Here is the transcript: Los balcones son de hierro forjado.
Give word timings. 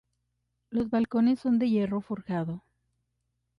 Los 0.71 0.89
balcones 0.89 1.39
son 1.41 1.59
de 1.59 1.69
hierro 1.69 2.01
forjado. 2.01 2.63